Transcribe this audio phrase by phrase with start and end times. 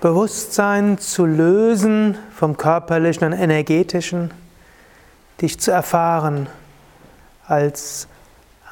[0.05, 4.35] Bewusstsein zu lösen vom körperlichen und energetischen,
[5.41, 6.47] dich zu erfahren
[7.47, 8.07] als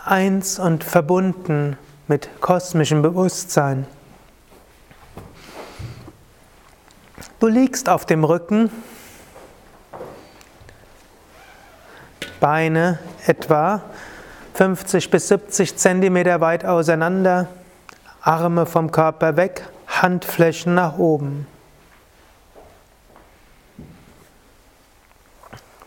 [0.04, 3.86] eins und verbunden mit kosmischem Bewusstsein.
[7.40, 8.70] Du liegst auf dem Rücken,
[12.40, 13.80] Beine etwa
[14.52, 17.48] 50 bis 70 Zentimeter weit auseinander,
[18.20, 19.66] Arme vom Körper weg,
[20.02, 21.46] Handflächen nach oben.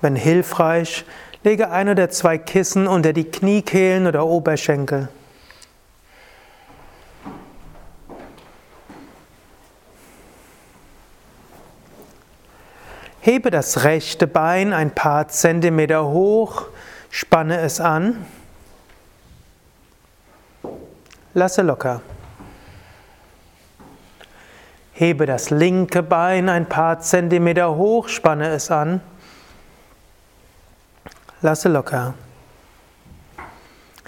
[0.01, 1.05] Wenn hilfreich,
[1.45, 5.09] Lege ein oder zwei Kissen unter die Kniekehlen oder Oberschenkel.
[13.21, 16.63] Hebe das rechte Bein ein paar Zentimeter hoch,
[17.11, 18.25] spanne es an,
[21.35, 22.01] lasse locker.
[24.97, 29.01] Hebe das linke Bein ein paar Zentimeter hoch, spanne es an.
[31.41, 32.13] Lasse locker.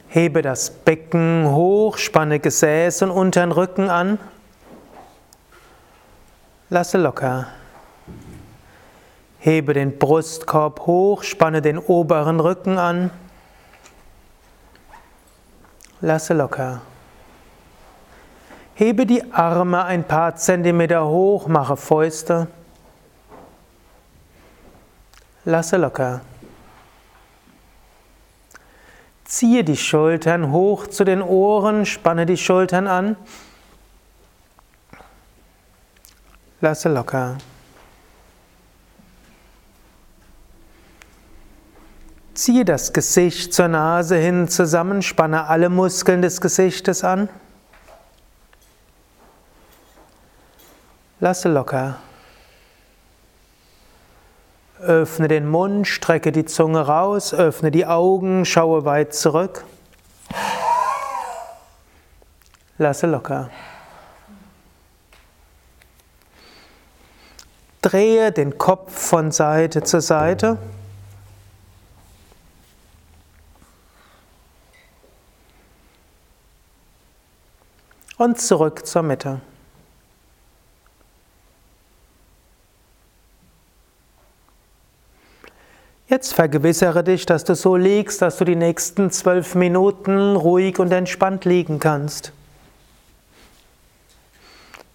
[0.07, 4.17] Hebe das Becken hoch, spanne Gesäß und unteren Rücken an.
[6.69, 7.47] Lasse locker.
[9.39, 13.11] Hebe den Brustkorb hoch, spanne den oberen Rücken an.
[15.99, 16.79] Lasse locker.
[18.77, 22.45] Hebe die Arme ein paar Zentimeter hoch, mache Fäuste.
[25.45, 26.21] Lasse locker.
[29.25, 33.15] Ziehe die Schultern hoch zu den Ohren, spanne die Schultern an.
[36.61, 37.39] Lasse locker.
[42.35, 47.27] Ziehe das Gesicht zur Nase hin zusammen, spanne alle Muskeln des Gesichtes an.
[51.19, 51.97] Lasse locker.
[54.79, 59.63] Öffne den Mund, strecke die Zunge raus, öffne die Augen, schaue weit zurück.
[62.77, 63.49] Lasse locker.
[67.81, 70.59] Drehe den Kopf von Seite zu Seite.
[78.17, 79.41] Und zurück zur Mitte.
[86.09, 90.93] Jetzt vergewissere dich, dass du so liegst, dass du die nächsten zwölf Minuten ruhig und
[90.93, 92.31] entspannt liegen kannst.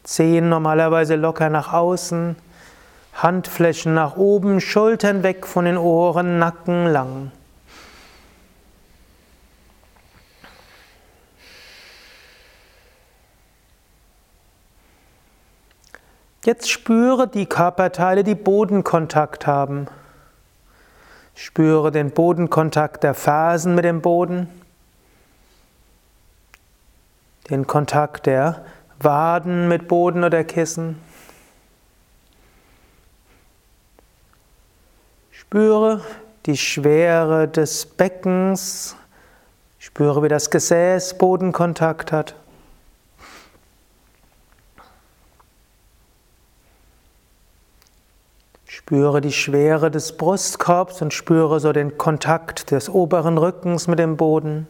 [0.05, 2.35] Zehen normalerweise locker nach außen,
[3.13, 7.31] Handflächen nach oben, Schultern weg von den Ohren, Nacken lang.
[16.47, 19.89] Jetzt spüre die Körperteile, die Bodenkontakt haben.
[21.35, 24.49] Spüre den Bodenkontakt der Fersen mit dem Boden,
[27.51, 28.65] den Kontakt der
[29.01, 31.01] Waden mit Boden oder Kissen.
[35.31, 36.03] Spüre
[36.47, 38.97] die Schwere des Beckens,
[39.79, 42.35] spüre, wie das Gesäß Bodenkontakt hat.
[48.85, 54.17] Spüre die Schwere des Brustkorbs und spüre so den Kontakt des oberen Rückens mit dem
[54.17, 54.67] Boden.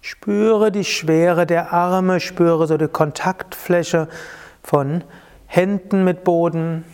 [0.00, 4.08] Spüre die Schwere der Arme, spüre so die Kontaktfläche
[4.62, 5.02] von
[5.46, 6.84] Händen mit Boden,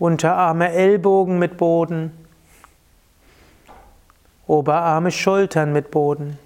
[0.00, 2.10] Unterarme, Ellbogen mit Boden,
[4.48, 6.36] Oberarme, Schultern mit Boden.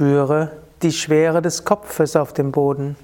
[0.00, 0.50] Spüre
[0.80, 2.96] die Schwere des Kopfes auf dem Boden.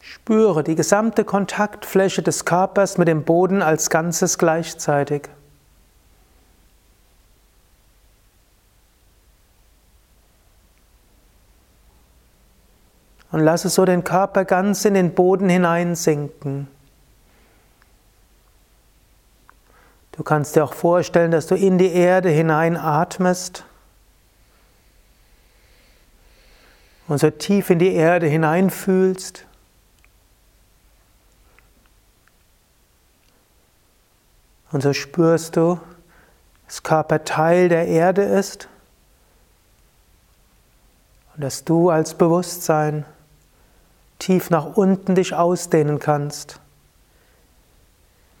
[0.00, 5.28] Spüre die gesamte Kontaktfläche des Körpers mit dem Boden als Ganzes gleichzeitig.
[13.36, 16.68] Und lasse so den Körper ganz in den Boden hineinsinken.
[20.12, 23.66] Du kannst dir auch vorstellen, dass du in die Erde hineinatmest
[27.08, 29.44] und so tief in die Erde hineinfühlst.
[34.72, 35.78] Und so spürst du,
[36.64, 38.66] dass Körper Teil der Erde ist
[41.34, 43.04] und dass du als Bewusstsein
[44.18, 46.60] tief nach unten dich ausdehnen kannst.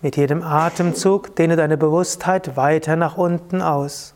[0.02, 4.15] Mit jedem Atemzug dehne deine Bewusstheit weiter nach unten aus.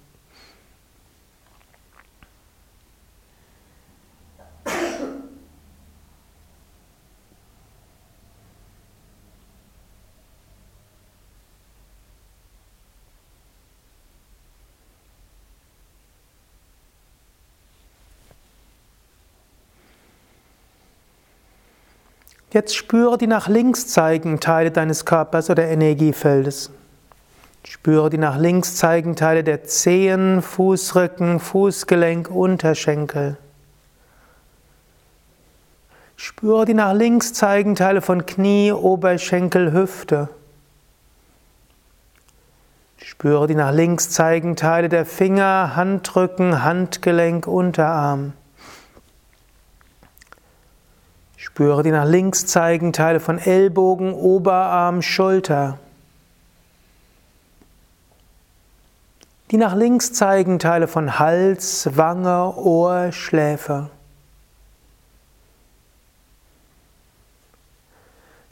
[22.52, 26.70] Jetzt spüre die nach links zeigenden Teile deines Körpers oder Energiefeldes.
[27.64, 33.36] Spüre die nach links zeigenden Teile der Zehen, Fußrücken, Fußgelenk, Unterschenkel.
[36.16, 40.28] Spüre die nach links zeigenden Teile von Knie, Oberschenkel, Hüfte.
[42.96, 48.32] Spüre die nach links zeigenden Teile der Finger, Handrücken, Handgelenk, Unterarm.
[51.52, 55.78] Spüre die nach links zeigenden Teile von Ellbogen, Oberarm, Schulter.
[59.50, 63.90] Die nach links zeigenden Teile von Hals, Wange, Ohr, Schläfe.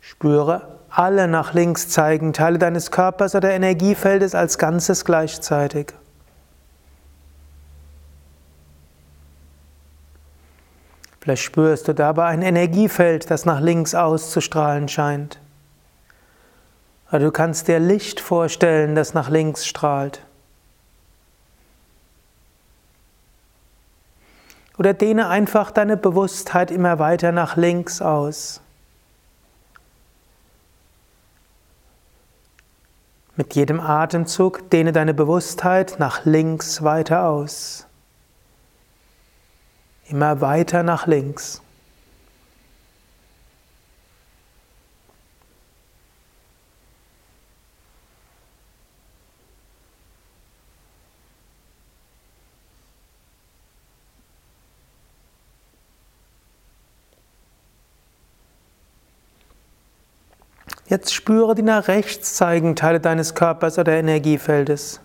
[0.02, 5.94] Spüre alle nach links zeigenden Teile deines Körpers oder Energiefeldes als Ganzes gleichzeitig.
[11.28, 15.38] Vielleicht spürst du dabei ein Energiefeld, das nach links auszustrahlen scheint.
[17.10, 20.22] Oder du kannst dir Licht vorstellen, das nach links strahlt.
[24.78, 28.62] Oder dehne einfach deine Bewusstheit immer weiter nach links aus.
[33.36, 37.87] Mit jedem Atemzug dehne deine Bewusstheit nach links weiter aus
[40.10, 41.60] immer weiter nach links.
[60.88, 65.00] Jetzt spüre die nach rechts zeigenden Teile deines Körpers oder Energiefeldes.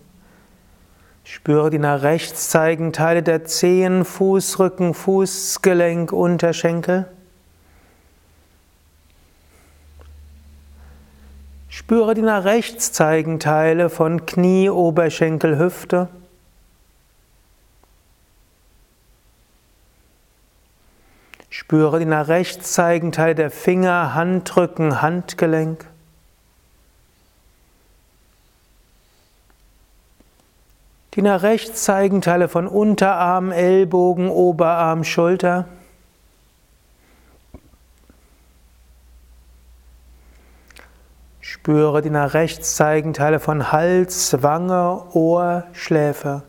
[1.23, 7.07] Spüre die nach rechts zeigenden Teile der Zehen, Fußrücken, Fußgelenk, Unterschenkel.
[11.69, 16.07] Spüre die nach rechts zeigenden Teile von Knie, Oberschenkel, Hüfte.
[21.49, 25.85] Spüre die nach rechts zeigenden Teile der Finger, Handrücken, Handgelenk.
[31.13, 35.67] Die nach rechts zeigen Teile von Unterarm, Ellbogen, Oberarm, Schulter.
[41.39, 46.41] Spüre die nach rechts zeigen Teile von Hals, Wange, Ohr, Schläfe.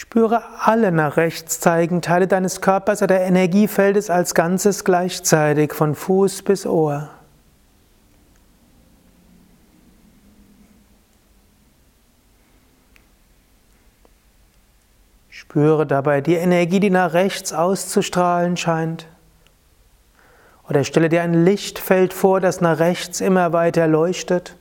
[0.00, 6.42] Spüre alle nach rechts zeigenden Teile deines Körpers oder Energiefeldes als Ganzes gleichzeitig, von Fuß
[6.42, 7.10] bis Ohr.
[15.30, 19.08] Spüre dabei die Energie, die nach rechts auszustrahlen scheint.
[20.68, 24.54] Oder stelle dir ein Lichtfeld vor, das nach rechts immer weiter leuchtet.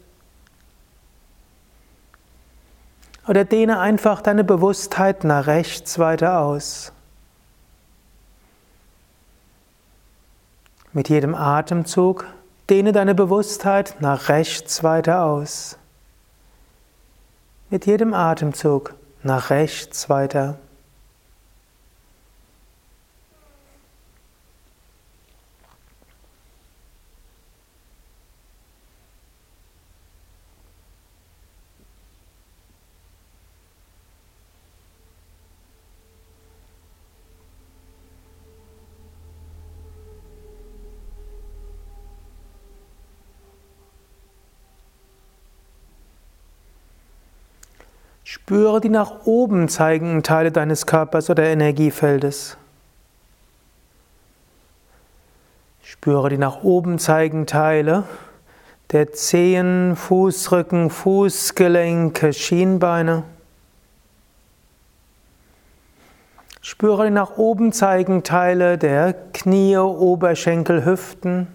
[3.27, 6.93] Oder dehne einfach deine Bewusstheit nach rechts weiter aus.
[10.93, 12.25] Mit jedem Atemzug
[12.69, 15.77] dehne deine Bewusstheit nach rechts weiter aus.
[17.69, 18.93] Mit jedem Atemzug
[19.23, 20.57] nach rechts weiter.
[48.29, 52.57] Spüre die nach oben zeigenden Teile deines Körpers oder Energiefeldes.
[55.81, 58.03] Spüre die nach oben zeigenden Teile
[58.91, 63.23] der Zehen, Fußrücken, Fußgelenke, Schienbeine.
[66.59, 71.47] Spüre die nach oben zeigenden Teile der Knie, Oberschenkel, Hüften.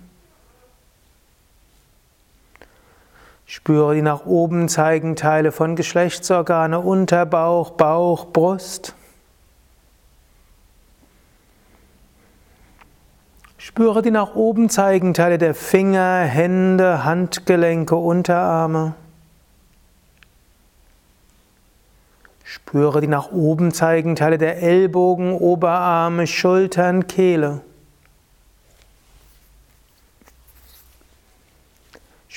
[3.55, 8.95] Spüre die nach oben zeigenden Teile von Geschlechtsorgane, Unterbauch, Bauch, Brust.
[13.59, 18.95] Spüre die nach oben zeigenden Teile der Finger, Hände, Handgelenke, Unterarme.
[22.43, 27.61] Spüre die nach oben zeigenden Teile der Ellbogen, Oberarme, Schultern, Kehle.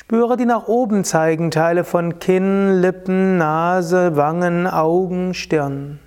[0.08, 6.00] Spüre die nach oben zeigenden Teile von Kinn, Lippen, Nase, Wangen, Augen, Stirn.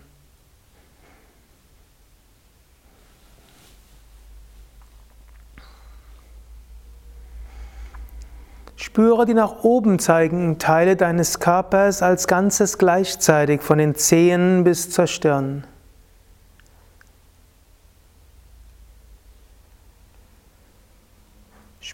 [8.76, 14.90] Spüre die nach oben zeigenden Teile deines Körpers als Ganzes gleichzeitig von den Zehen bis
[14.90, 15.64] zur Stirn.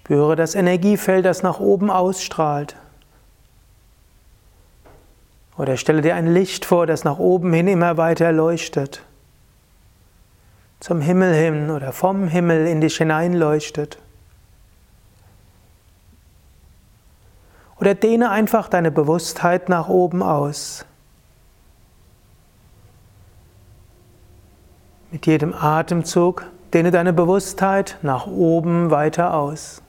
[0.05, 2.77] Spüre das Energiefeld, das nach oben ausstrahlt.
[5.57, 9.03] Oder stelle dir ein Licht vor, das nach oben hin immer weiter leuchtet.
[10.79, 13.97] Zum Himmel hin oder vom Himmel in dich hinein leuchtet.
[17.81, 20.85] Oder dehne einfach deine Bewusstheit nach oben aus.
[25.11, 26.45] Mit jedem Atemzug
[26.75, 29.81] dehne deine Bewusstheit nach oben weiter aus.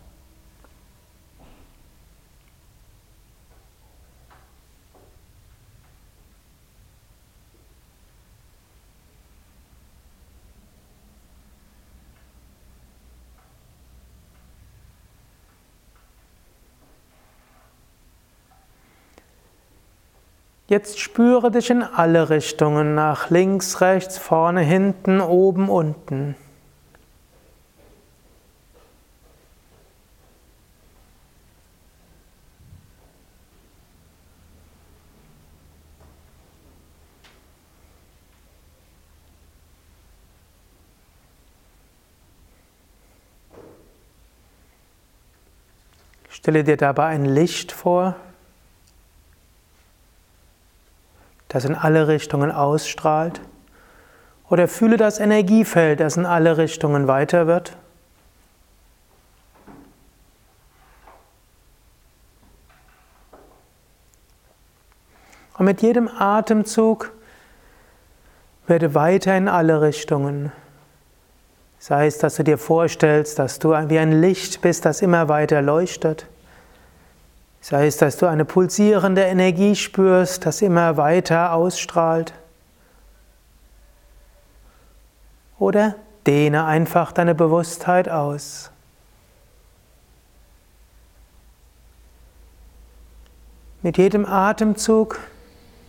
[20.75, 26.35] Jetzt spüre dich in alle Richtungen, nach links, rechts, vorne, hinten, oben, unten.
[46.29, 48.17] Stelle dir dabei ein Licht vor,
[51.55, 53.39] das in alle Richtungen ausstrahlt.
[54.49, 57.77] Oder fühle das Energiefeld, das in alle Richtungen weiter wird.
[65.57, 67.13] Und mit jedem Atemzug
[68.67, 70.51] werde weiter in alle Richtungen.
[71.79, 75.61] Sei es, dass du dir vorstellst, dass du wie ein Licht bist, das immer weiter
[75.61, 76.27] leuchtet.
[77.67, 82.31] Sei es, dass du eine pulsierende Energie spürst, das immer weiter ausstrahlt.
[85.57, 85.95] Oder
[86.27, 88.69] dehne einfach deine Bewusstheit aus.
[93.81, 95.19] Mit jedem Atemzug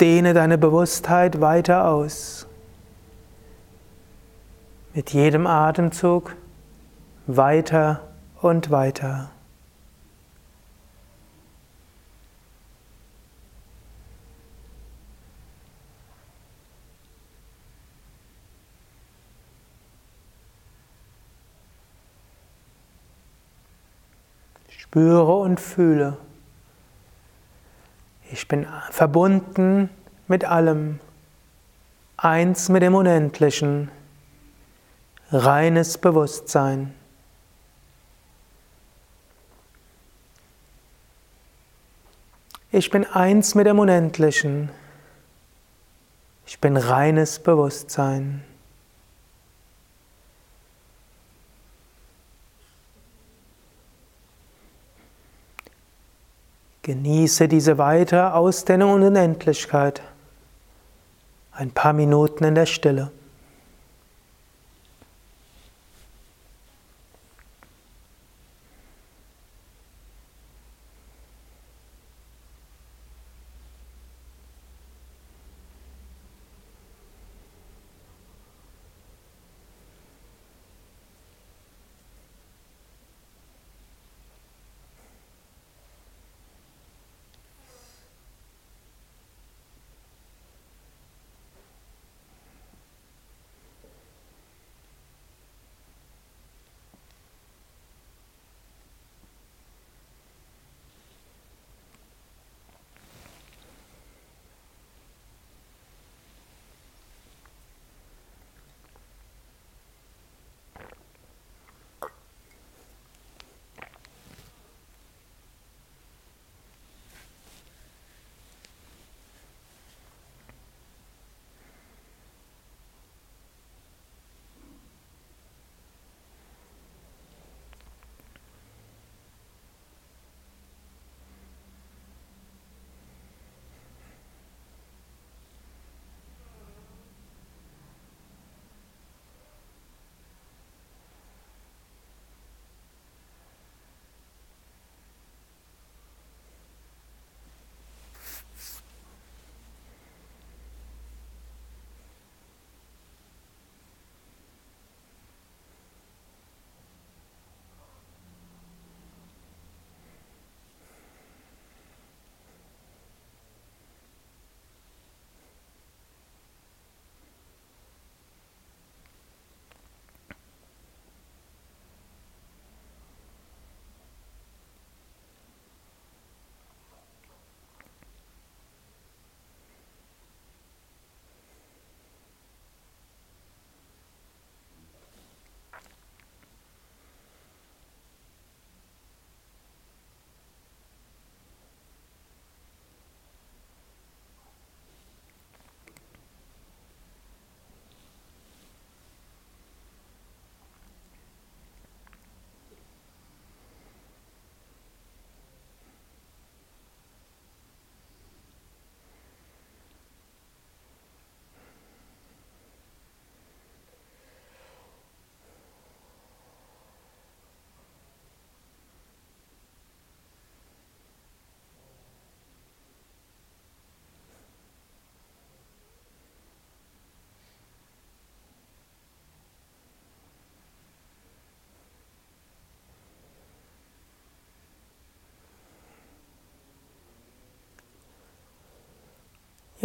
[0.01, 2.47] dehne deine Bewusstheit weiter aus.
[4.95, 6.37] Mit jedem Atemzug
[7.27, 8.01] weiter
[8.41, 9.29] und weiter.
[24.97, 26.17] Spüre und fühle.
[28.33, 29.91] Ich bin verbunden
[30.27, 31.01] mit allem,
[32.17, 33.91] eins mit dem Unendlichen,
[35.31, 36.95] reines Bewusstsein.
[42.73, 44.71] Ich bin eins mit dem Unendlichen.
[46.47, 48.43] Ich bin reines Bewusstsein.
[56.87, 60.03] Genieße diese weite Ausdehnung und Unendlichkeit.
[61.51, 63.11] Ein paar Minuten in der Stille.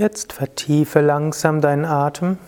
[0.01, 2.39] Jetzt vertiefe langsam deinen Atem.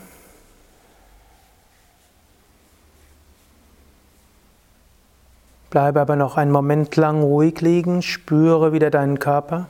[5.69, 9.67] Bleibe aber noch einen Moment lang ruhig liegen, spüre wieder deinen Körper.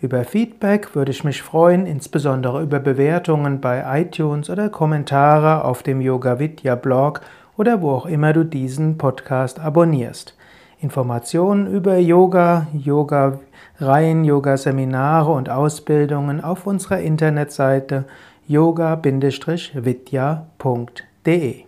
[0.00, 6.00] Über Feedback würde ich mich freuen, insbesondere über Bewertungen bei iTunes oder Kommentare auf dem
[6.00, 7.20] Yoga Vidya Blog
[7.58, 10.34] oder wo auch immer du diesen Podcast abonnierst.
[10.80, 13.40] Informationen über Yoga, Yoga
[13.78, 18.06] Reihen, Yoga Seminare und Ausbildungen auf unserer Internetseite
[18.46, 21.66] yoga-vidya.de Namaste.